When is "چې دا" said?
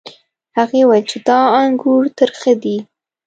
1.11-1.39